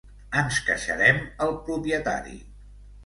Ens 0.39 0.61
queixarem 0.69 1.21
al 1.47 1.53
propietari! 1.69 2.39